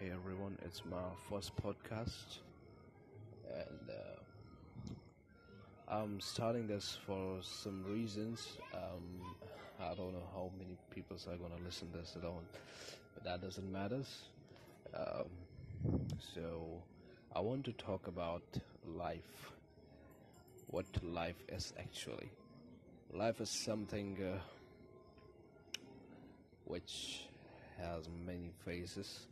Hey 0.00 0.10
everyone, 0.12 0.56
it's 0.64 0.82
my 0.90 0.96
first 1.28 1.52
podcast, 1.62 2.38
and 3.46 3.90
uh, 3.90 5.94
I'm 5.94 6.18
starting 6.22 6.66
this 6.66 6.96
for 7.04 7.42
some 7.42 7.84
reasons. 7.84 8.56
Um, 8.72 9.20
I 9.78 9.94
don't 9.94 10.14
know 10.14 10.26
how 10.32 10.50
many 10.56 10.78
people 10.88 11.18
are 11.28 11.36
gonna 11.36 11.62
listen 11.62 11.92
to 11.92 11.98
this 11.98 12.16
at 12.16 12.24
all, 12.24 12.42
but 13.12 13.24
that 13.24 13.42
doesn't 13.42 13.70
matter. 13.70 14.00
Um, 14.94 15.28
so 16.34 16.82
I 17.36 17.40
want 17.40 17.66
to 17.66 17.72
talk 17.72 18.06
about 18.06 18.56
life, 18.86 19.52
what 20.68 20.86
life 21.02 21.44
is 21.50 21.74
actually. 21.78 22.30
Life 23.12 23.42
is 23.42 23.50
something 23.50 24.16
uh, 24.22 24.38
which 26.64 27.26
has 27.76 28.08
many 28.24 28.50
phases 28.64 29.26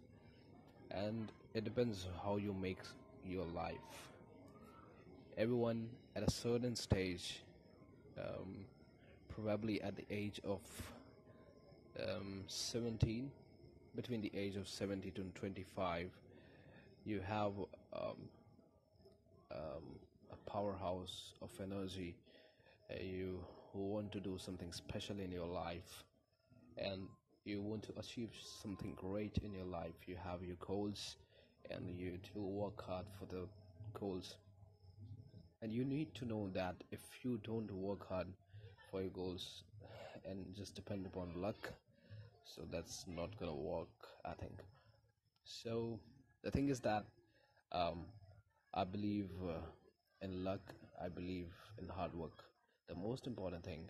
and 0.91 1.33
it 1.55 1.65
depends 1.65 2.07
how 2.25 2.37
you 2.37 2.53
make 2.53 2.81
your 3.25 3.45
life. 3.47 4.11
Everyone 5.37 5.89
at 6.17 6.23
a 6.23 6.31
certain 6.31 6.75
stage 6.77 7.43
um, 8.19 8.67
probably 9.29 9.81
at 9.83 9.97
the 9.97 10.05
age 10.11 10.41
of 10.45 10.61
um, 12.01 12.45
17 12.47 13.31
between 13.95 14.21
the 14.21 14.31
age 14.35 14.57
of 14.57 14.69
70 14.69 15.11
to 15.13 15.23
25 15.35 16.11
you 17.05 17.21
have 17.21 17.53
um, 17.93 18.29
um 19.51 19.99
a 20.33 20.51
powerhouse 20.51 21.33
of 21.43 21.51
energy 21.63 22.15
uh, 22.91 22.95
you 23.03 23.41
want 23.73 24.13
to 24.13 24.21
do 24.21 24.39
something 24.39 24.73
special 24.73 25.19
in 25.21 25.31
your 25.33 25.47
life. 25.47 26.05
And 26.77 27.09
you 27.49 27.61
want 27.63 27.83
to 27.85 27.93
achieve 27.99 28.31
something 28.43 28.95
great 28.95 29.39
in 29.45 29.53
your 29.55 29.65
life 29.67 30.09
you 30.09 30.17
have 30.17 30.43
your 30.43 30.57
goals 30.61 31.17
and 31.71 31.91
you 31.99 32.19
do 32.35 32.41
work 32.43 32.85
hard 32.87 33.07
for 33.19 33.27
the 33.27 33.47
goals. 33.95 34.37
And 35.63 35.73
you 35.73 35.85
need 35.85 36.15
to 36.17 36.25
know 36.25 36.49
that 36.55 36.85
if 36.91 37.25
you 37.25 37.39
don't 37.43 37.71
work 37.73 38.09
hard 38.09 38.29
for 38.91 39.01
your 39.01 39.11
goals 39.11 39.65
and 40.25 40.55
just 40.55 40.75
depend 40.75 41.07
upon 41.07 41.33
luck 41.41 41.73
so 42.45 42.63
that's 42.71 43.07
not 43.09 43.37
gonna 43.39 43.55
work 43.55 43.89
i 44.25 44.33
think. 44.33 44.63
So 45.45 46.01
the 46.43 46.51
thing 46.51 46.69
is 46.69 46.81
that 46.81 47.07
um, 47.73 48.07
i 48.75 48.85
believe 48.85 49.31
uh, 49.49 49.61
in 50.23 50.45
luck 50.45 50.75
i 51.03 51.09
believe 51.09 51.53
in 51.79 51.89
hard 51.89 52.15
work. 52.15 52.45
The 52.89 52.95
most 52.95 53.27
important 53.27 53.65
thing 53.65 53.89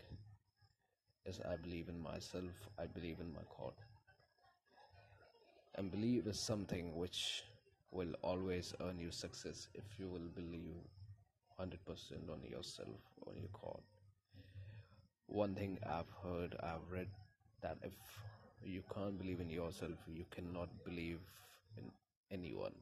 is 1.29 1.41
I 1.48 1.57
believe 1.57 1.89
in 1.89 2.01
myself, 2.01 2.69
I 2.79 2.87
believe 2.87 3.21
in 3.21 3.33
my 3.33 3.43
God. 3.59 3.75
And 5.75 5.91
believe 5.91 6.27
is 6.27 6.41
something 6.41 6.97
which 6.97 7.45
will 7.91 8.15
always 8.23 8.75
earn 8.81 8.98
you 8.98 9.11
success 9.11 9.69
if 9.75 9.84
you 9.99 10.09
will 10.09 10.29
believe 10.34 10.77
100% 11.61 11.73
on 12.31 12.41
yourself, 12.51 12.89
on 13.27 13.37
your 13.37 13.51
God. 13.53 13.81
One 15.27 15.55
thing 15.55 15.79
I've 15.87 16.11
heard, 16.25 16.56
I've 16.62 16.91
read 16.91 17.09
that 17.62 17.77
if 17.83 17.93
you 18.65 18.83
can't 18.95 19.19
believe 19.19 19.41
in 19.41 19.51
yourself, 19.51 19.99
you 20.06 20.25
cannot 20.31 20.69
believe 20.84 21.21
in 21.77 21.84
anyone, 22.31 22.75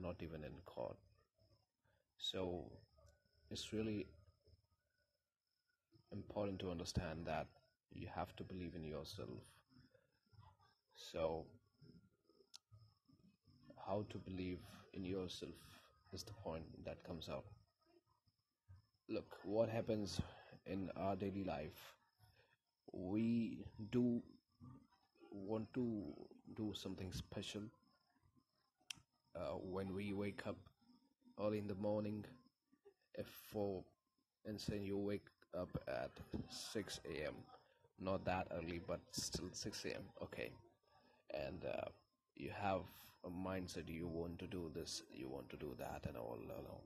not 0.00 0.16
even 0.22 0.44
in 0.44 0.52
God. 0.76 0.94
So 2.18 2.64
it's 3.50 3.72
really 3.72 4.06
important 6.12 6.58
to 6.60 6.70
understand 6.70 7.26
that 7.26 7.46
you 7.92 8.08
have 8.14 8.34
to 8.36 8.44
believe 8.44 8.74
in 8.74 8.84
yourself. 8.84 9.40
So 10.94 11.46
how 13.86 14.04
to 14.10 14.18
believe 14.18 14.60
in 14.94 15.04
yourself 15.04 15.54
is 16.12 16.22
the 16.22 16.32
point 16.32 16.64
that 16.84 17.02
comes 17.04 17.28
out. 17.28 17.44
Look 19.08 19.36
what 19.44 19.68
happens 19.68 20.20
in 20.66 20.90
our 20.96 21.16
daily 21.16 21.44
life 21.44 21.94
we 22.92 23.64
do 23.90 24.22
want 25.30 25.72
to 25.74 26.02
do 26.56 26.72
something 26.74 27.12
special 27.12 27.62
uh, 29.36 29.56
when 29.62 29.92
we 29.94 30.12
wake 30.12 30.46
up 30.46 30.56
early 31.40 31.58
in 31.58 31.66
the 31.66 31.74
morning 31.74 32.24
if 33.14 33.26
for 33.52 33.84
instance 34.48 34.82
you 34.84 34.96
wake 34.96 35.26
up 35.58 35.68
at 35.88 36.10
6 36.48 37.00
a.m 37.06 37.34
not 38.00 38.24
that 38.24 38.48
early 38.56 38.80
but 38.86 39.00
still 39.10 39.48
6 39.52 39.84
a.m 39.86 40.02
okay. 40.22 40.50
And 41.34 41.64
uh, 41.64 41.88
you 42.34 42.50
have 42.50 42.82
a 43.24 43.30
mindset 43.30 43.88
you 43.88 44.06
want 44.06 44.38
to 44.38 44.46
do 44.46 44.70
this 44.74 45.02
you 45.12 45.28
want 45.28 45.48
to 45.50 45.56
do 45.56 45.74
that 45.78 46.04
and 46.06 46.16
all 46.16 46.38
along. 46.60 46.82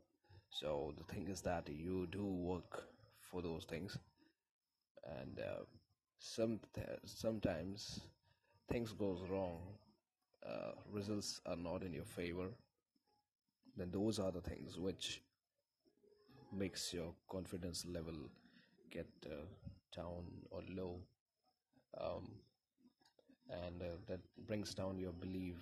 So 0.50 0.94
the 0.98 1.12
thing 1.12 1.28
is 1.28 1.40
that 1.42 1.68
you 1.68 2.06
do 2.10 2.24
work 2.24 2.84
for 3.20 3.42
those 3.42 3.64
things. 3.64 3.98
And 5.04 5.38
uh, 5.40 5.64
some 6.18 6.60
sometimes 7.04 8.00
things 8.68 8.92
goes 8.92 9.22
wrong 9.28 9.60
uh, 10.46 10.72
results 10.92 11.40
are 11.46 11.56
not 11.56 11.82
in 11.82 11.92
your 11.92 12.04
favor 12.04 12.48
then 13.76 13.90
those 13.90 14.18
are 14.18 14.30
the 14.30 14.40
things 14.40 14.78
which 14.78 15.22
makes 16.52 16.92
your 16.92 17.14
confidence 17.30 17.86
level 17.86 18.14
get 18.90 19.06
uh, 19.26 19.46
down 19.96 20.24
or 20.50 20.62
low 20.74 20.98
um, 22.00 22.30
and 23.50 23.82
uh, 23.82 23.96
that 24.06 24.20
brings 24.46 24.74
down 24.74 24.98
your 24.98 25.12
belief. 25.12 25.56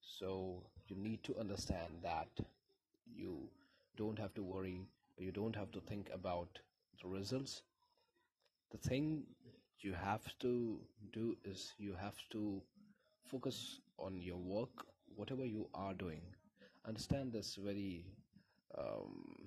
So 0.00 0.62
you 0.88 0.96
need 0.96 1.22
to 1.24 1.38
understand 1.38 1.92
that 2.02 2.28
you 3.06 3.48
don't 3.96 4.18
have 4.18 4.34
to 4.34 4.42
worry 4.42 4.80
you 5.18 5.30
don't 5.30 5.54
have 5.54 5.70
to 5.72 5.80
think 5.80 6.10
about 6.12 6.58
the 7.02 7.08
results. 7.08 7.62
The 8.72 8.78
thing 8.78 9.22
you 9.80 9.92
have 9.92 10.22
to 10.40 10.80
do 11.12 11.36
is 11.44 11.72
you 11.78 11.94
have 12.00 12.16
to 12.32 12.60
focus 13.24 13.80
on 13.98 14.20
your 14.20 14.36
work 14.36 14.86
whatever 15.14 15.44
you 15.44 15.68
are 15.74 15.94
doing. 15.94 16.22
Understand 16.86 17.32
this 17.32 17.54
very 17.54 18.04
um, 18.76 19.46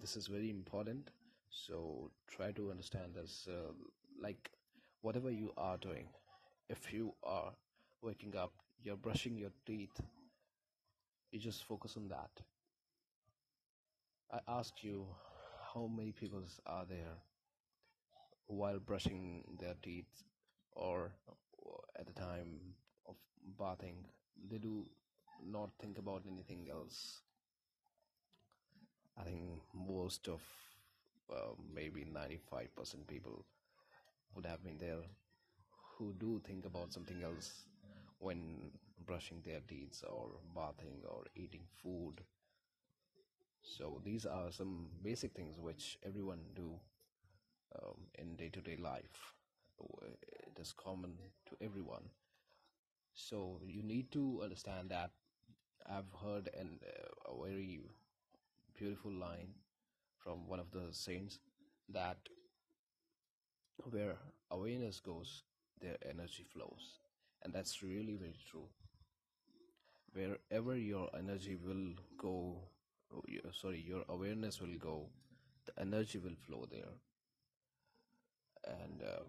this 0.00 0.16
is 0.16 0.26
very 0.26 0.48
important 0.48 1.10
so 1.52 2.10
try 2.28 2.50
to 2.52 2.70
understand 2.70 3.14
this 3.14 3.48
uh, 3.48 3.72
like 4.20 4.50
whatever 5.02 5.30
you 5.30 5.52
are 5.56 5.76
doing 5.78 6.08
if 6.68 6.92
you 6.92 7.14
are 7.22 7.52
waking 8.02 8.34
up 8.36 8.52
you're 8.82 8.96
brushing 8.96 9.36
your 9.36 9.52
teeth 9.66 10.00
you 11.32 11.40
just 11.40 11.64
focus 11.64 11.96
on 11.96 12.08
that. 12.08 12.30
I 14.30 14.40
ask 14.46 14.84
you 14.84 15.06
how 15.74 15.86
many 15.86 16.12
people 16.12 16.42
are 16.66 16.84
there 16.84 17.16
while 18.46 18.78
brushing 18.78 19.42
their 19.58 19.74
teeth 19.82 20.24
or 20.72 21.12
at 21.98 22.06
the 22.06 22.12
time 22.12 22.74
of 23.08 23.16
bathing? 23.58 24.04
They 24.50 24.58
do 24.58 24.84
not 25.42 25.70
think 25.80 25.98
about 25.98 26.24
anything 26.30 26.68
else. 26.70 27.22
I 29.18 29.24
think 29.24 29.62
most 29.74 30.28
of 30.28 30.40
maybe 31.74 32.04
95% 32.04 33.06
people 33.06 33.44
would 34.34 34.46
have 34.46 34.62
been 34.64 34.78
there 34.78 35.02
who 35.96 36.14
do 36.18 36.40
think 36.44 36.64
about 36.66 36.92
something 36.92 37.22
else 37.22 37.66
when 38.18 38.70
brushing 39.06 39.42
their 39.44 39.60
teeth 39.68 40.02
or 40.08 40.28
bathing 40.54 41.02
or 41.08 41.24
eating 41.36 41.64
food. 41.82 42.22
So 43.62 44.00
these 44.04 44.26
are 44.26 44.50
some 44.52 44.88
basic 45.02 45.32
things 45.34 45.58
which 45.58 45.98
everyone 46.04 46.40
do 46.54 46.78
um, 47.76 48.06
in 48.18 48.36
day-to-day 48.36 48.76
life. 48.76 49.34
It 50.02 50.58
is 50.60 50.72
common 50.72 51.14
to 51.46 51.56
everyone. 51.64 52.10
So 53.14 53.60
you 53.66 53.82
need 53.82 54.10
to 54.12 54.40
understand 54.42 54.90
that. 54.90 55.10
I've 55.86 56.12
heard 56.22 56.48
an, 56.58 56.80
uh, 56.84 57.32
a 57.32 57.44
very 57.46 57.80
beautiful 58.78 59.12
line 59.12 59.54
from 60.22 60.46
one 60.48 60.60
of 60.60 60.70
the 60.70 60.88
saints 60.92 61.38
that 61.88 62.16
where 63.90 64.16
awareness 64.50 65.00
goes, 65.00 65.42
their 65.80 65.96
energy 66.08 66.44
flows. 66.52 67.00
And 67.42 67.52
that's 67.52 67.82
really 67.82 68.16
very 68.16 68.36
true. 68.50 68.68
Wherever 70.12 70.76
your 70.76 71.08
energy 71.18 71.56
will 71.56 71.94
go, 72.18 72.62
sorry, 73.52 73.80
your 73.86 74.04
awareness 74.08 74.60
will 74.60 74.78
go, 74.78 75.08
the 75.66 75.80
energy 75.80 76.18
will 76.18 76.36
flow 76.46 76.66
there. 76.70 76.92
And 78.64 79.02
uh, 79.02 79.22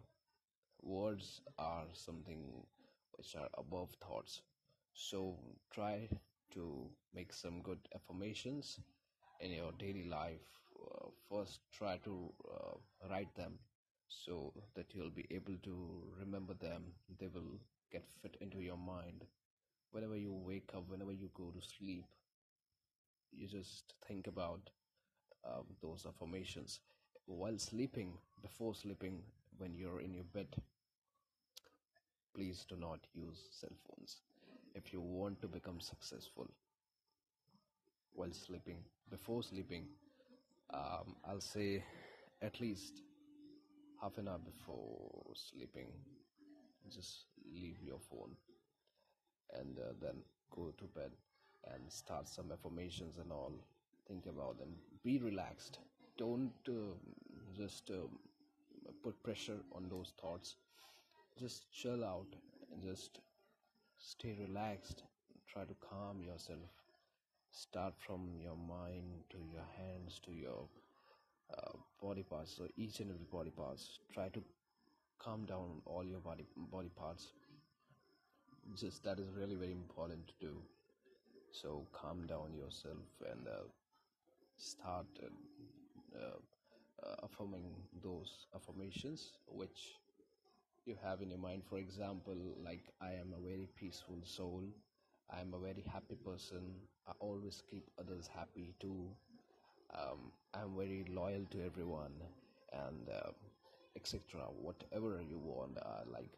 words 0.81 1.41
are 1.57 1.85
something 1.93 2.65
which 3.13 3.35
are 3.35 3.49
above 3.57 3.91
thoughts. 4.01 4.41
So 4.93 5.39
try 5.73 6.09
to 6.51 6.89
make 7.15 7.33
some 7.33 7.61
good 7.61 7.79
affirmations 7.95 8.79
in 9.39 9.51
your 9.51 9.71
daily 9.79 10.05
life. 10.07 10.62
Uh, 10.83 11.09
first, 11.29 11.61
try 11.71 11.97
to 12.03 12.31
uh, 12.53 12.75
write 13.09 13.33
them 13.35 13.59
so 14.07 14.53
that 14.75 14.93
you'll 14.93 15.09
be 15.09 15.25
able 15.31 15.57
to 15.63 16.03
remember 16.19 16.53
them. 16.53 16.83
They 17.19 17.27
will 17.27 17.59
get 17.91 18.07
fit 18.21 18.37
into 18.41 18.59
your 18.61 18.77
mind. 18.77 19.25
Whenever 19.91 20.17
you 20.17 20.33
wake 20.33 20.71
up 20.75 20.89
whenever 20.89 21.11
you 21.13 21.29
go 21.35 21.51
to 21.51 21.61
sleep 21.61 22.05
you 23.31 23.47
just 23.47 23.93
think 24.07 24.27
about 24.27 24.69
um, 25.45 25.65
those 25.81 26.05
affirmations. 26.07 26.79
While 27.25 27.57
sleeping 27.57 28.17
before 28.41 28.75
sleeping 28.75 29.23
when 29.57 29.73
you're 29.73 30.01
in 30.01 30.13
your 30.13 30.23
bed 30.25 30.55
please 32.33 32.65
do 32.67 32.75
not 32.75 33.07
use 33.13 33.47
cell 33.51 33.75
phones. 33.87 34.21
If 34.75 34.91
you 34.93 34.99
want 35.01 35.41
to 35.41 35.47
become 35.47 35.79
successful 35.79 36.49
while 38.13 38.31
sleeping 38.31 38.79
before 39.09 39.43
sleeping 39.43 39.87
um, 40.73 41.15
i'll 41.25 41.41
say 41.41 41.83
at 42.41 42.59
least 42.61 43.01
half 44.01 44.17
an 44.17 44.27
hour 44.27 44.39
before 44.39 45.33
sleeping 45.35 45.87
just 46.89 47.25
leave 47.53 47.81
your 47.83 47.99
phone 47.99 48.35
and 49.59 49.79
uh, 49.79 49.93
then 50.01 50.23
go 50.51 50.71
to 50.77 50.85
bed 50.85 51.11
and 51.73 51.91
start 51.91 52.27
some 52.27 52.51
affirmations 52.51 53.17
and 53.17 53.31
all. 53.31 53.53
Think 54.07 54.25
about 54.25 54.57
them. 54.59 54.75
Be 55.03 55.19
relaxed. 55.19 55.79
Don't 56.17 56.51
uh, 56.67 56.95
just 57.55 57.89
uh, 57.91 58.07
put 59.03 59.21
pressure 59.23 59.59
on 59.73 59.89
those 59.89 60.13
thoughts. 60.19 60.55
Just 61.39 61.71
chill 61.71 62.03
out 62.05 62.35
and 62.71 62.83
just 62.83 63.19
stay 63.97 64.35
relaxed. 64.39 65.03
Try 65.47 65.63
to 65.65 65.75
calm 65.75 66.23
yourself 66.23 66.82
start 67.53 67.93
from 67.99 68.29
your 68.41 68.57
mind 68.57 69.23
to 69.29 69.37
your 69.53 69.67
hands 69.77 70.19
to 70.25 70.31
your 70.31 70.67
uh, 71.57 71.73
body 72.01 72.23
parts. 72.23 72.55
So 72.57 72.67
each 72.77 72.99
and 72.99 73.11
every 73.11 73.25
body 73.31 73.51
parts. 73.51 73.99
Try 74.13 74.29
to 74.29 74.43
calm 75.19 75.45
down 75.45 75.81
all 75.85 76.05
your 76.05 76.19
body 76.19 76.45
body 76.57 76.89
parts. 76.89 77.33
Just 78.75 79.03
that 79.03 79.19
is 79.19 79.29
really 79.35 79.55
very 79.55 79.71
important 79.71 80.27
to 80.27 80.33
do. 80.41 80.63
So 81.51 81.87
calm 81.93 82.25
down 82.27 82.53
yourself 82.53 83.05
and 83.31 83.47
uh, 83.47 83.63
start 84.57 85.07
uh, 86.15 86.19
uh, 87.05 87.15
affirming 87.23 87.75
those 88.03 88.47
affirmations 88.55 89.33
which 89.47 89.99
you 90.85 90.95
have 91.03 91.21
in 91.21 91.29
your 91.29 91.39
mind. 91.39 91.63
For 91.69 91.77
example 91.79 92.37
like 92.63 92.83
i 93.01 93.11
am 93.11 93.33
a 93.37 93.41
very 93.41 93.67
peaceful 93.75 94.19
soul 94.23 94.63
i 95.29 95.41
am 95.41 95.53
a 95.53 95.59
very 95.59 95.83
happy 95.91 96.15
person. 96.15 96.75
I 97.07 97.11
always 97.19 97.61
keep 97.69 97.83
others 97.99 98.29
happy 98.33 98.73
too. 98.79 99.07
Um, 99.93 100.31
i'm 100.53 100.75
very 100.75 101.05
loyal 101.09 101.45
to 101.51 101.63
everyone 101.65 102.13
and 102.73 103.09
uh, 103.09 103.31
etc 103.95 104.41
whatever 104.61 105.21
you 105.21 105.37
want 105.37 105.77
uh, 105.77 106.03
like 106.11 106.31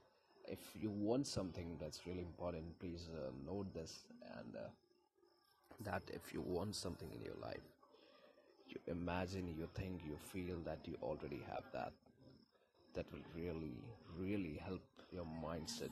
if 0.47 0.59
you 0.79 0.89
want 0.91 1.25
something 1.25 1.77
that's 1.79 2.05
really 2.05 2.21
important 2.21 2.77
please 2.79 3.09
uh, 3.15 3.31
note 3.45 3.73
this 3.73 4.05
and 4.37 4.55
uh, 4.55 4.67
that 5.81 6.03
if 6.13 6.33
you 6.33 6.41
want 6.41 6.75
something 6.75 7.11
in 7.13 7.21
your 7.23 7.35
life 7.41 7.69
you 8.67 8.77
imagine 8.87 9.47
you 9.47 9.67
think 9.75 10.01
you 10.05 10.17
feel 10.17 10.57
that 10.65 10.79
you 10.85 10.95
already 11.01 11.41
have 11.51 11.63
that. 11.73 11.93
That 12.93 13.11
will 13.11 13.25
really 13.35 13.83
really 14.17 14.59
help 14.65 14.81
your 15.11 15.25
mindset 15.43 15.91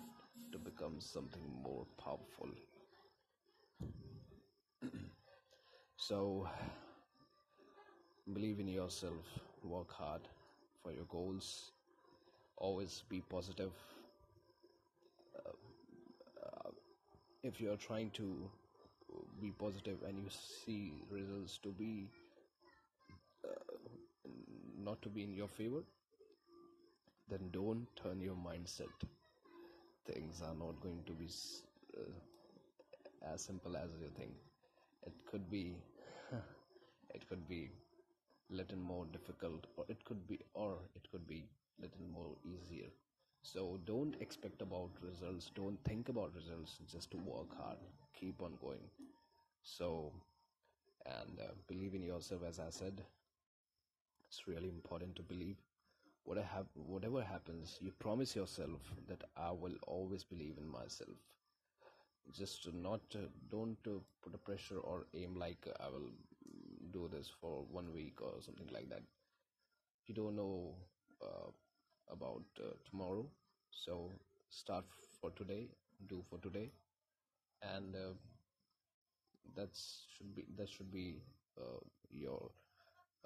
to 0.51 0.57
become 0.57 0.99
something 0.99 1.43
more 1.61 1.85
powerful 1.97 2.49
so 5.97 6.47
believe 8.33 8.59
in 8.59 8.67
yourself 8.67 9.39
work 9.63 9.91
hard 9.91 10.21
for 10.81 10.91
your 10.91 11.05
goals 11.05 11.71
always 12.57 13.03
be 13.09 13.21
positive. 13.29 13.71
Uh, 15.35 16.69
if 17.43 17.59
you 17.59 17.71
are 17.71 17.77
trying 17.77 18.09
to 18.11 18.49
be 19.41 19.51
positive 19.51 19.97
and 20.07 20.17
you 20.17 20.29
see 20.29 20.93
results 21.09 21.57
to 21.61 21.69
be 21.69 22.09
uh, 23.45 23.73
not 24.77 25.01
to 25.01 25.09
be 25.09 25.23
in 25.23 25.33
your 25.33 25.47
favor 25.47 25.83
then 27.29 27.49
don't 27.51 27.87
turn 27.95 28.21
your 28.21 28.35
mindset. 28.35 29.07
Things 30.05 30.41
are 30.41 30.55
not 30.55 30.79
going 30.81 31.03
to 31.05 31.13
be 31.13 31.27
uh, 31.97 32.01
as 33.23 33.41
simple 33.41 33.75
as 33.77 33.91
you 34.01 34.09
think. 34.17 34.35
It 35.05 35.13
could 35.25 35.49
be 35.49 35.77
it 37.13 37.27
could 37.27 37.47
be 37.47 37.71
little 38.49 38.77
more 38.77 39.05
difficult 39.05 39.67
or 39.75 39.85
it 39.89 40.03
could 40.05 40.27
be 40.27 40.39
or 40.53 40.77
it 40.95 41.07
could 41.11 41.27
be 41.27 41.45
little 41.79 42.05
more 42.13 42.35
easier. 42.43 42.89
So 43.41 43.79
don't 43.85 44.15
expect 44.21 44.61
about 44.61 44.91
results. 45.01 45.51
Don't 45.55 45.77
think 45.83 46.09
about 46.09 46.33
results. 46.35 46.79
Just 46.91 47.13
work 47.15 47.55
hard. 47.57 47.77
Keep 48.13 48.41
on 48.41 48.53
going. 48.61 48.89
So 49.63 50.13
and 51.05 51.39
uh, 51.39 51.51
believe 51.67 51.93
in 51.95 52.03
yourself 52.03 52.41
as 52.47 52.59
i 52.59 52.69
said. 52.69 53.03
It's 54.27 54.47
really 54.47 54.69
important 54.69 55.15
to 55.17 55.21
believe. 55.21 55.57
What 56.23 56.37
I 56.37 56.41
have 56.43 56.67
whatever 56.73 57.21
happens 57.23 57.77
you 57.81 57.91
promise 57.91 58.35
yourself 58.35 58.93
that 59.07 59.23
i 59.37 59.51
will 59.51 59.75
always 59.95 60.23
believe 60.23 60.57
in 60.57 60.67
myself 60.67 61.17
just 62.33 62.67
not 62.73 63.01
uh, 63.15 63.27
don't 63.49 63.87
uh, 63.87 63.99
put 64.23 64.33
a 64.35 64.37
pressure 64.37 64.79
or 64.79 65.05
aim 65.13 65.35
like 65.35 65.67
i 65.79 65.89
will 65.89 66.09
do 66.91 67.09
this 67.11 67.29
for 67.41 67.65
one 67.71 67.91
week 67.93 68.21
or 68.21 68.33
something 68.41 68.67
like 68.73 68.89
that. 68.89 69.01
You 70.07 70.13
don't 70.15 70.35
know 70.35 70.75
uh, 71.21 71.49
about 72.11 72.43
tomorrow. 72.89 73.25
So 73.71 74.11
start 74.49 74.85
for 75.21 75.31
today 75.31 75.69
do 76.07 76.23
for 76.29 76.37
today. 76.39 76.71
And 77.61 77.95
uh, 77.95 78.13
that's 79.55 80.05
should 80.15 80.35
be 80.35 80.45
that 80.57 80.69
should 80.69 80.91
be 80.91 81.21
uh, 81.59 81.79
your 82.11 82.51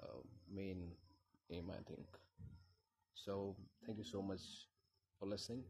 uh, 0.02 0.20
main 0.50 0.92
aim 1.50 1.70
i 1.70 1.82
think. 1.90 2.06
So 3.14 3.56
thank 3.84 3.98
you 3.98 4.04
so 4.04 4.22
much 4.22 4.42
for 5.18 5.26
listening. 5.26 5.64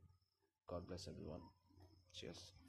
God 0.69 0.87
bless 0.87 1.09
everyone. 1.09 1.43
Cheers 2.15 2.68